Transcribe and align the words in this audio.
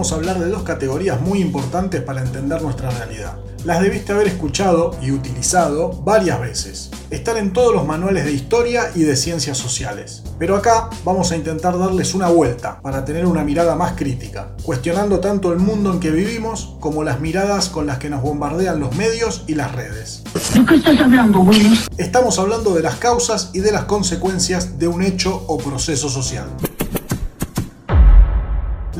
vamos 0.00 0.12
a 0.12 0.16
hablar 0.16 0.38
de 0.38 0.48
dos 0.48 0.62
categorías 0.62 1.20
muy 1.20 1.42
importantes 1.42 2.00
para 2.00 2.22
entender 2.22 2.62
nuestra 2.62 2.88
realidad. 2.88 3.36
Las 3.66 3.82
debiste 3.82 4.12
haber 4.12 4.28
escuchado 4.28 4.96
y 5.02 5.10
utilizado 5.10 5.90
varias 5.90 6.40
veces. 6.40 6.90
Están 7.10 7.36
en 7.36 7.52
todos 7.52 7.74
los 7.74 7.86
manuales 7.86 8.24
de 8.24 8.32
historia 8.32 8.90
y 8.94 9.02
de 9.02 9.14
ciencias 9.14 9.58
sociales. 9.58 10.22
Pero 10.38 10.56
acá 10.56 10.88
vamos 11.04 11.32
a 11.32 11.36
intentar 11.36 11.78
darles 11.78 12.14
una 12.14 12.28
vuelta 12.28 12.80
para 12.80 13.04
tener 13.04 13.26
una 13.26 13.44
mirada 13.44 13.76
más 13.76 13.92
crítica, 13.92 14.52
cuestionando 14.62 15.20
tanto 15.20 15.52
el 15.52 15.58
mundo 15.58 15.92
en 15.92 16.00
que 16.00 16.10
vivimos 16.10 16.76
como 16.80 17.04
las 17.04 17.20
miradas 17.20 17.68
con 17.68 17.86
las 17.86 17.98
que 17.98 18.08
nos 18.08 18.22
bombardean 18.22 18.80
los 18.80 18.96
medios 18.96 19.44
y 19.48 19.54
las 19.54 19.72
redes. 19.72 20.24
¿De 20.54 20.64
qué 20.64 20.76
estás 20.76 20.98
hablando, 20.98 21.40
Willy? 21.40 21.78
Estamos 21.98 22.38
hablando 22.38 22.74
de 22.74 22.80
las 22.80 22.94
causas 22.94 23.50
y 23.52 23.60
de 23.60 23.70
las 23.70 23.84
consecuencias 23.84 24.78
de 24.78 24.88
un 24.88 25.02
hecho 25.02 25.44
o 25.46 25.58
proceso 25.58 26.08
social. 26.08 26.46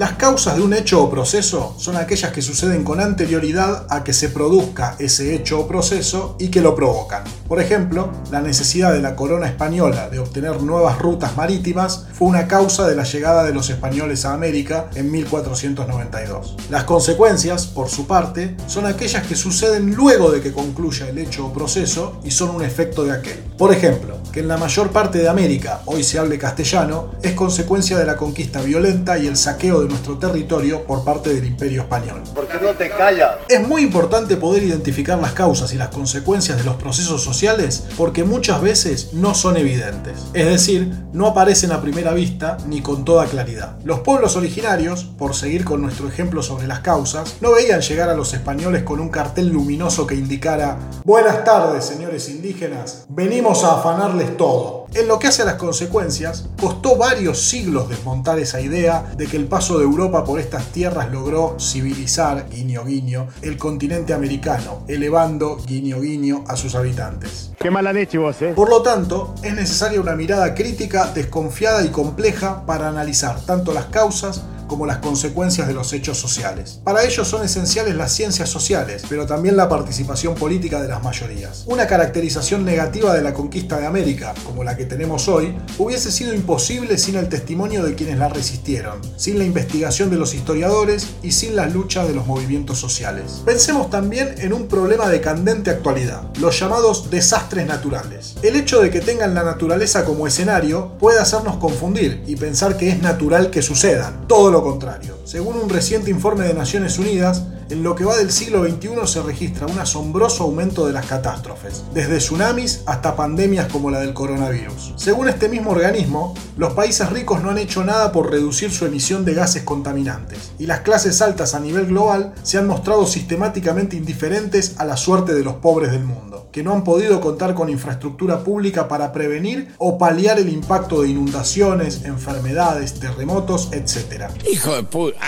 Las 0.00 0.12
causas 0.12 0.56
de 0.56 0.62
un 0.62 0.72
hecho 0.72 1.02
o 1.02 1.10
proceso 1.10 1.74
son 1.76 1.94
aquellas 1.98 2.32
que 2.32 2.40
suceden 2.40 2.84
con 2.84 3.00
anterioridad 3.00 3.84
a 3.90 4.02
que 4.02 4.14
se 4.14 4.30
produzca 4.30 4.96
ese 4.98 5.34
hecho 5.34 5.60
o 5.60 5.68
proceso 5.68 6.36
y 6.38 6.48
que 6.48 6.62
lo 6.62 6.74
provocan. 6.74 7.22
Por 7.46 7.60
ejemplo, 7.60 8.10
la 8.30 8.40
necesidad 8.40 8.94
de 8.94 9.02
la 9.02 9.14
corona 9.14 9.46
española 9.46 10.08
de 10.08 10.18
obtener 10.18 10.62
nuevas 10.62 10.98
rutas 10.98 11.36
marítimas 11.36 12.06
fue 12.14 12.28
una 12.28 12.48
causa 12.48 12.88
de 12.88 12.96
la 12.96 13.04
llegada 13.04 13.44
de 13.44 13.52
los 13.52 13.68
españoles 13.68 14.24
a 14.24 14.32
América 14.32 14.88
en 14.94 15.10
1492. 15.10 16.56
Las 16.70 16.84
consecuencias, 16.84 17.66
por 17.66 17.90
su 17.90 18.06
parte, 18.06 18.56
son 18.68 18.86
aquellas 18.86 19.26
que 19.26 19.36
suceden 19.36 19.94
luego 19.94 20.30
de 20.30 20.40
que 20.40 20.52
concluya 20.52 21.10
el 21.10 21.18
hecho 21.18 21.48
o 21.48 21.52
proceso 21.52 22.18
y 22.24 22.30
son 22.30 22.48
un 22.48 22.62
efecto 22.62 23.04
de 23.04 23.12
aquel. 23.12 23.38
Por 23.58 23.70
ejemplo, 23.70 24.16
que 24.32 24.40
en 24.40 24.48
la 24.48 24.56
mayor 24.56 24.90
parte 24.90 25.18
de 25.18 25.28
América 25.28 25.82
hoy 25.86 26.04
se 26.04 26.18
hable 26.18 26.38
castellano 26.38 27.10
es 27.22 27.32
consecuencia 27.32 27.98
de 27.98 28.06
la 28.06 28.16
conquista 28.16 28.60
violenta 28.62 29.18
y 29.18 29.26
el 29.26 29.36
saqueo 29.36 29.80
de 29.82 29.88
nuestro 29.88 30.18
territorio 30.18 30.84
por 30.84 31.04
parte 31.04 31.34
del 31.34 31.44
Imperio 31.44 31.82
Español. 31.82 32.22
¿Por 32.34 32.46
qué 32.46 32.58
no 32.60 32.70
te 32.70 32.90
callas? 32.90 33.36
Es 33.48 33.66
muy 33.66 33.82
importante 33.82 34.36
poder 34.36 34.62
identificar 34.62 35.18
las 35.18 35.32
causas 35.32 35.72
y 35.72 35.76
las 35.76 35.88
consecuencias 35.88 36.58
de 36.58 36.64
los 36.64 36.76
procesos 36.76 37.22
sociales 37.22 37.84
porque 37.96 38.24
muchas 38.24 38.60
veces 38.60 39.12
no 39.12 39.34
son 39.34 39.56
evidentes, 39.56 40.26
es 40.34 40.46
decir, 40.46 40.92
no 41.12 41.26
aparecen 41.26 41.72
a 41.72 41.80
primera 41.80 42.12
vista 42.12 42.56
ni 42.66 42.82
con 42.82 43.04
toda 43.04 43.26
claridad. 43.26 43.78
Los 43.84 44.00
pueblos 44.00 44.36
originarios, 44.36 45.04
por 45.04 45.34
seguir 45.34 45.64
con 45.64 45.82
nuestro 45.82 46.08
ejemplo 46.08 46.42
sobre 46.42 46.66
las 46.66 46.80
causas, 46.80 47.36
no 47.40 47.52
veían 47.52 47.80
llegar 47.80 48.08
a 48.08 48.14
los 48.14 48.32
españoles 48.34 48.82
con 48.82 49.00
un 49.00 49.08
cartel 49.08 49.48
luminoso 49.48 50.06
que 50.06 50.14
indicara 50.14 50.78
Buenas 51.04 51.44
tardes, 51.44 51.84
señores 51.84 52.28
indígenas, 52.28 53.04
venimos 53.08 53.64
a 53.64 53.80
todo. 54.28 54.86
En 54.94 55.06
lo 55.06 55.18
que 55.18 55.28
hace 55.28 55.42
a 55.42 55.44
las 55.44 55.54
consecuencias, 55.54 56.46
costó 56.60 56.96
varios 56.96 57.40
siglos 57.42 57.88
desmontar 57.88 58.38
esa 58.40 58.60
idea 58.60 59.12
de 59.16 59.26
que 59.26 59.36
el 59.36 59.46
paso 59.46 59.78
de 59.78 59.84
Europa 59.84 60.24
por 60.24 60.40
estas 60.40 60.66
tierras 60.72 61.10
logró 61.12 61.56
civilizar, 61.60 62.48
guiño 62.50 62.84
guiño, 62.84 63.28
el 63.42 63.56
continente 63.56 64.12
americano, 64.12 64.82
elevando, 64.88 65.58
guiño 65.64 66.00
guiño, 66.00 66.44
a 66.48 66.56
sus 66.56 66.74
habitantes. 66.74 67.52
Qué 67.58 67.70
mala 67.70 67.92
leche 67.92 68.18
vos, 68.18 68.42
eh. 68.42 68.52
Por 68.54 68.68
lo 68.68 68.82
tanto, 68.82 69.34
es 69.42 69.54
necesaria 69.54 70.00
una 70.00 70.16
mirada 70.16 70.54
crítica, 70.54 71.10
desconfiada 71.14 71.84
y 71.84 71.90
compleja 71.90 72.66
para 72.66 72.88
analizar 72.88 73.40
tanto 73.46 73.72
las 73.72 73.86
causas 73.86 74.42
como 74.70 74.86
las 74.86 74.98
consecuencias 74.98 75.66
de 75.66 75.74
los 75.74 75.92
hechos 75.92 76.16
sociales. 76.16 76.80
Para 76.84 77.02
ello 77.02 77.24
son 77.24 77.44
esenciales 77.44 77.96
las 77.96 78.12
ciencias 78.12 78.48
sociales, 78.48 79.02
pero 79.08 79.26
también 79.26 79.56
la 79.56 79.68
participación 79.68 80.36
política 80.36 80.80
de 80.80 80.86
las 80.86 81.02
mayorías. 81.02 81.64
Una 81.66 81.88
caracterización 81.88 82.64
negativa 82.64 83.12
de 83.12 83.20
la 83.20 83.34
conquista 83.34 83.80
de 83.80 83.86
América, 83.86 84.32
como 84.44 84.62
la 84.62 84.76
que 84.76 84.84
tenemos 84.84 85.26
hoy, 85.26 85.58
hubiese 85.76 86.12
sido 86.12 86.32
imposible 86.34 86.98
sin 86.98 87.16
el 87.16 87.28
testimonio 87.28 87.82
de 87.82 87.96
quienes 87.96 88.16
la 88.18 88.28
resistieron, 88.28 89.00
sin 89.16 89.40
la 89.40 89.44
investigación 89.44 90.08
de 90.08 90.18
los 90.18 90.34
historiadores 90.34 91.08
y 91.20 91.32
sin 91.32 91.56
las 91.56 91.74
luchas 91.74 92.06
de 92.06 92.14
los 92.14 92.28
movimientos 92.28 92.78
sociales. 92.78 93.42
Pensemos 93.44 93.90
también 93.90 94.36
en 94.38 94.52
un 94.52 94.68
problema 94.68 95.08
de 95.08 95.20
candente 95.20 95.70
actualidad, 95.70 96.22
los 96.38 96.60
llamados 96.60 97.10
desastres 97.10 97.66
naturales. 97.66 98.36
El 98.42 98.54
hecho 98.54 98.80
de 98.80 98.90
que 98.90 99.00
tengan 99.00 99.34
la 99.34 99.42
naturaleza 99.42 100.04
como 100.04 100.28
escenario 100.28 100.96
puede 101.00 101.18
hacernos 101.18 101.56
confundir 101.56 102.22
y 102.28 102.36
pensar 102.36 102.76
que 102.76 102.90
es 102.90 103.02
natural 103.02 103.50
que 103.50 103.62
sucedan. 103.62 104.28
Todo 104.28 104.52
lo 104.52 104.59
contrario. 104.62 105.18
Según 105.24 105.56
un 105.56 105.68
reciente 105.68 106.10
informe 106.10 106.44
de 106.44 106.54
Naciones 106.54 106.98
Unidas, 106.98 107.44
en 107.70 107.84
lo 107.84 107.94
que 107.94 108.04
va 108.04 108.16
del 108.16 108.32
siglo 108.32 108.64
XXI 108.64 109.06
se 109.06 109.22
registra 109.22 109.66
un 109.66 109.78
asombroso 109.78 110.44
aumento 110.44 110.86
de 110.86 110.92
las 110.92 111.06
catástrofes, 111.06 111.84
desde 111.94 112.18
tsunamis 112.18 112.82
hasta 112.86 113.14
pandemias 113.14 113.70
como 113.70 113.90
la 113.90 114.00
del 114.00 114.12
coronavirus. 114.12 114.94
Según 114.96 115.28
este 115.28 115.48
mismo 115.48 115.70
organismo, 115.70 116.34
los 116.56 116.72
países 116.72 117.10
ricos 117.10 117.42
no 117.42 117.50
han 117.50 117.58
hecho 117.58 117.84
nada 117.84 118.10
por 118.10 118.30
reducir 118.30 118.72
su 118.72 118.86
emisión 118.86 119.24
de 119.24 119.34
gases 119.34 119.62
contaminantes, 119.62 120.50
y 120.58 120.66
las 120.66 120.80
clases 120.80 121.22
altas 121.22 121.54
a 121.54 121.60
nivel 121.60 121.86
global 121.86 122.34
se 122.42 122.58
han 122.58 122.66
mostrado 122.66 123.06
sistemáticamente 123.06 123.96
indiferentes 123.96 124.74
a 124.78 124.84
la 124.84 124.96
suerte 124.96 125.32
de 125.32 125.44
los 125.44 125.54
pobres 125.54 125.92
del 125.92 126.04
mundo, 126.04 126.29
que 126.52 126.62
no 126.62 126.72
han 126.72 126.84
podido 126.84 127.20
contar 127.20 127.54
con 127.54 127.68
infraestructura 127.68 128.42
pública 128.42 128.88
para 128.88 129.12
prevenir 129.12 129.74
o 129.78 129.98
paliar 129.98 130.38
el 130.38 130.48
impacto 130.48 131.02
de 131.02 131.08
inundaciones, 131.08 132.04
enfermedades, 132.04 132.94
terremotos, 132.94 133.68
etc. 133.72 134.30
Hijo 134.50 134.74
de 134.74 134.82
puta. 134.82 135.18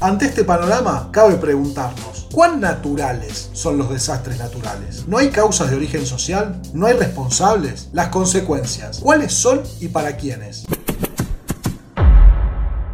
Ante 0.00 0.26
este 0.26 0.44
panorama, 0.44 1.08
cabe 1.12 1.36
preguntarnos, 1.36 2.28
¿cuán 2.32 2.60
naturales 2.60 3.50
son 3.52 3.78
los 3.78 3.90
desastres 3.90 4.38
naturales? 4.38 5.06
¿No 5.06 5.18
hay 5.18 5.30
causas 5.30 5.70
de 5.70 5.76
origen 5.76 6.06
social? 6.06 6.60
¿No 6.74 6.86
hay 6.86 6.94
responsables? 6.94 7.88
Las 7.92 8.08
consecuencias, 8.08 8.98
¿cuáles 8.98 9.32
son 9.32 9.62
y 9.80 9.88
para 9.88 10.16
quiénes? 10.16 10.64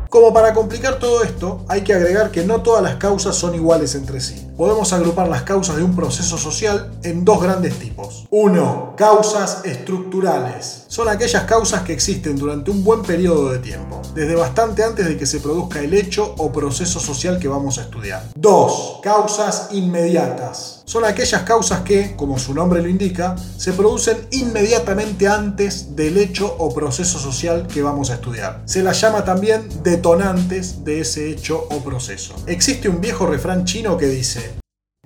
Como 0.09 0.33
para 0.33 0.55
complicar 0.55 0.99
todo 0.99 1.23
esto, 1.23 1.65
hay 1.69 1.83
que 1.83 1.93
agregar 1.93 2.31
que 2.31 2.45
no 2.45 2.63
todas 2.63 2.83
las 2.83 2.97
causas 2.97 3.37
son 3.37 3.55
iguales 3.55 3.95
entre 3.95 4.21
sí. 4.21 4.48
Podemos 4.59 4.93
agrupar 4.93 5.29
las 5.29 5.45
causas 5.45 5.77
de 5.77 5.85
un 5.85 5.95
proceso 5.95 6.37
social 6.37 6.91
en 7.05 7.25
dos 7.25 7.41
grandes 7.41 7.79
tipos. 7.79 8.27
1. 8.31 8.95
Causas 8.97 9.61
estructurales. 9.65 10.83
Son 10.89 11.09
aquellas 11.09 11.45
causas 11.45 11.83
que 11.83 11.93
existen 11.93 12.35
durante 12.35 12.73
un 12.73 12.83
buen 12.83 13.03
periodo 13.03 13.53
de 13.53 13.61
tiempo, 13.61 14.03
desde 14.17 14.35
bastante 14.35 14.83
antes 14.83 15.07
de 15.07 15.17
que 15.17 15.27
se 15.27 15.39
produzca 15.39 15.79
el 15.79 15.95
hecho 15.95 16.35
o 16.39 16.51
proceso 16.51 16.99
social 16.99 17.39
que 17.39 17.47
vamos 17.47 17.79
a 17.79 17.83
estudiar. 17.83 18.25
2. 18.35 18.99
Causas 19.01 19.69
inmediatas. 19.71 20.83
Son 20.89 21.05
aquellas 21.05 21.43
causas 21.43 21.83
que, 21.83 22.17
como 22.17 22.39
su 22.39 22.55
nombre 22.55 22.81
lo 22.81 22.89
indica, 22.89 23.37
se 23.59 23.75
producen 23.75 24.27
inmediatamente 24.31 25.29
antes 25.29 25.95
del 25.95 26.17
hecho 26.17 26.57
o 26.59 26.73
proceso 26.75 27.19
social 27.19 27.67
que 27.67 27.83
vamos 27.83 28.11
a 28.11 28.15
estudiar. 28.15 28.63
Se 28.65 28.83
las 28.83 28.99
llama 28.99 29.23
también 29.23 29.69
detonantes 29.83 30.85
de 30.85 31.01
ese 31.01 31.31
hecho 31.31 31.67
o 31.71 31.85
proceso. 31.85 32.35
Existe 32.47 32.89
un 32.89 33.03
viejo 33.03 33.27
refrán 33.27 33.67
chino 33.67 33.99
que 33.99 34.07
dice, 34.07 34.48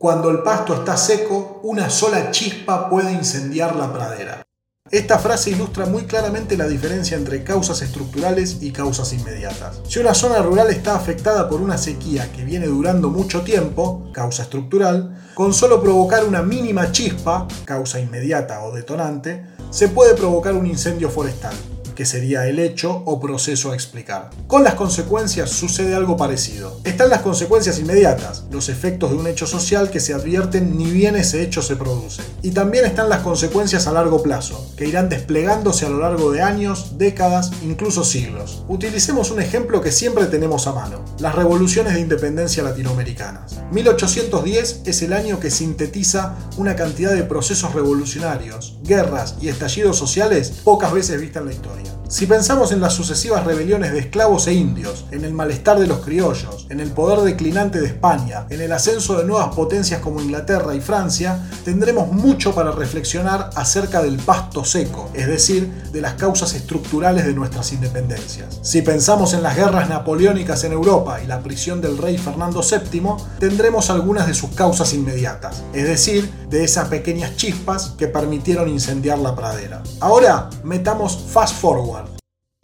cuando 0.02 0.30
el 0.30 0.40
pasto 0.40 0.74
está 0.74 0.96
seco, 0.96 1.60
una 1.62 1.88
sola 1.88 2.32
chispa 2.32 2.90
puede 2.90 3.12
incendiar 3.12 3.76
la 3.76 3.92
pradera. 3.92 4.42
Esta 4.90 5.16
frase 5.20 5.50
ilustra 5.50 5.86
muy 5.86 6.06
claramente 6.06 6.56
la 6.56 6.66
diferencia 6.66 7.16
entre 7.16 7.44
causas 7.44 7.82
estructurales 7.82 8.58
y 8.62 8.72
causas 8.72 9.12
inmediatas. 9.12 9.80
Si 9.86 10.00
una 10.00 10.12
zona 10.12 10.42
rural 10.42 10.70
está 10.70 10.96
afectada 10.96 11.48
por 11.48 11.60
una 11.60 11.78
sequía 11.78 12.32
que 12.32 12.44
viene 12.44 12.66
durando 12.66 13.10
mucho 13.10 13.42
tiempo, 13.42 14.10
causa 14.12 14.42
estructural, 14.42 15.16
con 15.34 15.54
solo 15.54 15.80
provocar 15.80 16.24
una 16.24 16.42
mínima 16.42 16.90
chispa, 16.90 17.46
causa 17.64 18.00
inmediata 18.00 18.64
o 18.64 18.72
detonante, 18.72 19.46
se 19.70 19.86
puede 19.86 20.14
provocar 20.14 20.54
un 20.54 20.66
incendio 20.66 21.10
forestal, 21.10 21.54
que 21.94 22.06
sería 22.06 22.46
el 22.46 22.58
hecho 22.58 23.02
o 23.04 23.20
proceso 23.20 23.72
a 23.72 23.74
explicar. 23.74 24.30
Con 24.46 24.64
las 24.64 24.74
consecuencias 24.74 25.50
sucede 25.50 25.94
algo 25.94 26.16
parecido. 26.16 26.80
Están 26.84 27.10
las 27.10 27.22
consecuencias 27.22 27.78
inmediatas, 27.78 28.44
los 28.50 28.68
efectos 28.68 29.10
de 29.10 29.16
un 29.16 29.26
hecho 29.26 29.46
social 29.46 29.90
que 29.90 30.00
se 30.00 30.14
advierten 30.14 30.76
ni 30.76 30.90
bien 30.90 31.16
ese 31.16 31.42
hecho 31.42 31.62
se 31.62 31.76
produce. 31.76 32.22
Y 32.42 32.50
también 32.50 32.84
están 32.84 33.08
las 33.08 33.20
consecuencias 33.20 33.86
a 33.86 33.92
largo 33.92 34.22
plazo, 34.22 34.70
que 34.76 34.86
irán 34.86 35.08
desplegándose 35.08 35.86
a 35.86 35.90
lo 35.90 36.00
largo 36.00 36.32
de 36.32 36.42
años, 36.42 36.98
décadas, 36.98 37.50
incluso 37.62 38.04
siglos. 38.04 38.64
Utilicemos 38.68 39.30
un 39.30 39.40
ejemplo 39.40 39.80
que 39.80 39.92
siempre 39.92 40.26
tenemos 40.26 40.66
a 40.66 40.72
mano, 40.72 41.04
las 41.18 41.34
revoluciones 41.34 41.94
de 41.94 42.00
independencia 42.00 42.62
latinoamericanas. 42.62 43.60
1810 43.70 44.82
es 44.84 45.02
el 45.02 45.12
año 45.12 45.40
que 45.40 45.50
sintetiza 45.50 46.36
una 46.56 46.76
cantidad 46.76 47.14
de 47.14 47.24
procesos 47.24 47.74
revolucionarios, 47.74 48.78
guerras 48.82 49.36
y 49.40 49.48
estallidos 49.48 49.96
sociales 49.96 50.52
pocas 50.64 50.92
veces 50.92 51.20
vistas 51.20 51.42
en 51.42 51.48
la 51.48 51.54
historia. 51.54 51.91
Si 52.12 52.26
pensamos 52.26 52.72
en 52.72 52.82
las 52.82 52.92
sucesivas 52.92 53.42
rebeliones 53.46 53.90
de 53.90 54.00
esclavos 54.00 54.46
e 54.46 54.52
indios, 54.52 55.06
en 55.12 55.24
el 55.24 55.32
malestar 55.32 55.80
de 55.80 55.86
los 55.86 56.00
criollos, 56.00 56.66
en 56.68 56.78
el 56.80 56.90
poder 56.90 57.20
declinante 57.20 57.80
de 57.80 57.86
España, 57.86 58.44
en 58.50 58.60
el 58.60 58.70
ascenso 58.72 59.16
de 59.16 59.24
nuevas 59.24 59.54
potencias 59.54 60.02
como 60.02 60.20
Inglaterra 60.20 60.74
y 60.74 60.82
Francia, 60.82 61.48
tendremos 61.64 62.12
mucho 62.12 62.54
para 62.54 62.70
reflexionar 62.70 63.48
acerca 63.54 64.02
del 64.02 64.18
pasto 64.18 64.62
seco, 64.62 65.08
es 65.14 65.26
decir, 65.26 65.72
de 65.90 66.02
las 66.02 66.12
causas 66.12 66.52
estructurales 66.52 67.24
de 67.24 67.32
nuestras 67.32 67.72
independencias. 67.72 68.58
Si 68.60 68.82
pensamos 68.82 69.32
en 69.32 69.42
las 69.42 69.56
guerras 69.56 69.88
napoleónicas 69.88 70.64
en 70.64 70.72
Europa 70.72 71.18
y 71.22 71.26
la 71.26 71.42
prisión 71.42 71.80
del 71.80 71.96
rey 71.96 72.18
Fernando 72.18 72.60
VII, 72.60 73.14
tendremos 73.38 73.88
algunas 73.88 74.26
de 74.26 74.34
sus 74.34 74.50
causas 74.50 74.92
inmediatas, 74.92 75.62
es 75.72 75.84
decir, 75.84 76.30
de 76.50 76.62
esas 76.62 76.88
pequeñas 76.88 77.36
chispas 77.36 77.94
que 77.96 78.06
permitieron 78.06 78.68
incendiar 78.68 79.18
la 79.18 79.34
pradera. 79.34 79.82
Ahora, 80.00 80.50
metamos 80.62 81.18
fast 81.32 81.56
forward 81.56 82.01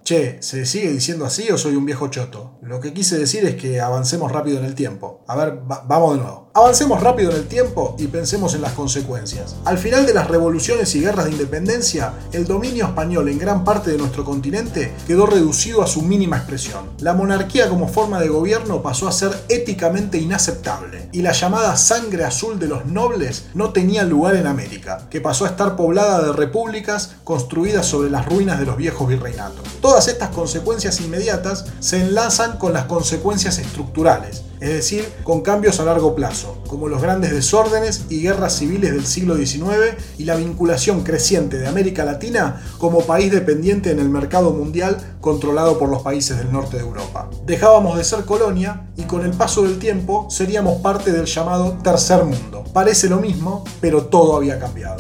Che, 0.08 0.38
¿se 0.40 0.64
sigue 0.64 0.90
diciendo 0.90 1.26
así 1.26 1.50
o 1.50 1.58
soy 1.58 1.76
un 1.76 1.84
viejo 1.84 2.08
choto? 2.08 2.56
Lo 2.62 2.81
que 2.81 2.94
quise 2.94 3.19
decir 3.19 3.44
es 3.44 3.56
que 3.56 3.78
avancemos 3.78 4.32
rápido 4.32 4.58
en 4.58 4.64
el 4.64 4.75
tiempo. 4.75 5.22
A 5.28 5.37
ver, 5.37 5.60
vamos 5.66 6.14
de 6.14 6.22
nuevo. 6.22 6.47
Avancemos 6.58 7.00
rápido 7.00 7.31
en 7.31 7.37
el 7.37 7.46
tiempo 7.46 7.94
y 8.00 8.08
pensemos 8.08 8.52
en 8.52 8.62
las 8.62 8.72
consecuencias. 8.72 9.55
Al 9.64 9.78
final 9.78 10.06
de 10.06 10.12
las 10.12 10.26
revoluciones 10.26 10.93
y 10.96 11.00
guerras 11.00 11.26
de 11.26 11.31
independencia, 11.31 12.14
el 12.32 12.49
dominio 12.49 12.87
español 12.87 13.28
en 13.28 13.38
gran 13.38 13.62
parte 13.62 13.93
de 13.93 13.96
nuestro 13.96 14.25
continente 14.25 14.93
quedó 15.06 15.26
reducido 15.26 15.82
a 15.82 15.87
su 15.87 16.02
mínima 16.02 16.38
expresión. 16.38 16.90
La 16.99 17.14
monarquía 17.14 17.69
como 17.69 17.87
forma 17.87 18.19
de 18.19 18.26
gobierno 18.26 18.82
pasó 18.82 19.06
a 19.06 19.12
ser 19.12 19.31
éticamente 19.49 20.19
inaceptable 20.19 21.08
y 21.12 21.22
la 21.22 21.31
llamada 21.31 21.76
sangre 21.76 22.25
azul 22.25 22.58
de 22.58 22.66
los 22.66 22.87
nobles 22.87 23.44
no 23.55 23.70
tenía 23.70 24.02
lugar 24.02 24.34
en 24.34 24.49
América, 24.49 25.06
que 25.10 25.20
pasó 25.20 25.44
a 25.44 25.50
estar 25.50 25.76
poblada 25.76 26.22
de 26.22 26.32
repúblicas 26.32 27.12
construidas 27.22 27.87
sobre 27.87 28.10
las 28.10 28.26
ruinas 28.26 28.58
de 28.58 28.66
los 28.66 28.76
viejos 28.76 29.06
virreinatos 29.06 29.69
estas 30.06 30.28
consecuencias 30.31 31.00
inmediatas 31.00 31.66
se 31.81 32.00
enlazan 32.00 32.58
con 32.58 32.72
las 32.72 32.84
consecuencias 32.84 33.58
estructurales, 33.58 34.43
es 34.60 34.70
decir, 34.70 35.08
con 35.25 35.43
cambios 35.43 35.81
a 35.81 35.84
largo 35.84 36.14
plazo, 36.14 36.62
como 36.66 36.88
los 36.88 37.00
grandes 37.00 37.32
desórdenes 37.32 38.06
y 38.08 38.22
guerras 38.22 38.56
civiles 38.56 38.93
del 38.93 39.06
siglo 39.06 39.37
XIX 39.37 39.96
y 40.19 40.25
la 40.25 40.37
vinculación 40.37 41.02
creciente 41.02 41.58
de 41.58 41.69
América 41.69 42.05
Latina 42.05 42.62
como 42.78 43.02
país 43.02 43.31
dependiente 43.31 43.90
en 43.90 44.00
el 44.00 44.08
mercado 44.08 44.50
mundial 44.50 45.16
controlado 45.20 45.78
por 45.78 45.88
los 45.88 46.02
países 46.02 46.38
del 46.38 46.52
norte 46.52 46.76
de 46.76 46.82
Europa. 46.82 47.31
Dejábamos 47.46 47.96
de 47.96 48.05
ser 48.05 48.25
colonia 48.25 48.88
y 48.96 49.02
con 49.02 49.25
el 49.25 49.32
paso 49.32 49.62
del 49.62 49.78
tiempo 49.78 50.26
seríamos 50.31 50.81
parte 50.81 51.12
del 51.12 51.26
llamado 51.26 51.78
tercer 51.82 52.25
mundo. 52.25 52.64
Parece 52.72 53.08
lo 53.08 53.19
mismo, 53.19 53.64
pero 53.81 54.06
todo 54.06 54.37
había 54.37 54.58
cambiado. 54.58 54.99